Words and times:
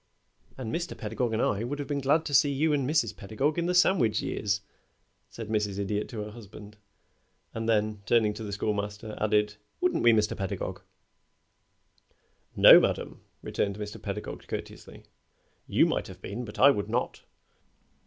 "And 0.57 0.73
Mr. 0.73 0.97
Pedagog 0.97 1.31
and 1.31 1.41
I 1.43 1.63
would 1.63 1.77
have 1.77 1.87
been 1.87 2.01
glad 2.01 2.25
to 2.25 2.33
see 2.33 2.51
you 2.51 2.73
and 2.73 2.89
Mrs. 2.89 3.15
Pedagog 3.15 3.59
in 3.59 3.67
the 3.67 3.75
sandwich 3.75 4.19
years," 4.19 4.61
said 5.29 5.47
Mrs. 5.47 5.77
Idiot 5.77 6.09
to 6.09 6.23
her 6.23 6.31
husband; 6.31 6.77
and 7.53 7.69
then, 7.69 8.01
turning 8.07 8.33
to 8.33 8.41
the 8.43 8.51
Schoolmaster, 8.51 9.15
added, 9.21 9.57
"Wouldn't 9.79 10.01
we, 10.01 10.11
Mr. 10.11 10.35
Pedagog?" 10.35 10.81
"No, 12.55 12.79
madame," 12.79 13.21
returned 13.43 13.77
Mr. 13.77 14.01
Pedagog, 14.01 14.47
courteously. 14.47 15.03
"You 15.67 15.85
might 15.85 16.07
have 16.07 16.19
been, 16.19 16.45
but 16.45 16.57
I 16.57 16.71
would 16.71 16.89
not. 16.89 17.21